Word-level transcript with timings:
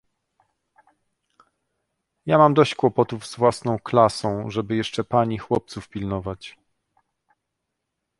"Ja 2.25 2.37
mam 2.37 2.53
dosyć 2.53 2.75
kłopotów 2.75 3.27
z 3.27 3.35
własną 3.35 3.79
klasą, 3.79 4.49
żeby 4.51 4.75
jeszcze 4.75 5.03
pani 5.03 5.37
chłopców 5.37 5.89
pilnować." 5.89 6.57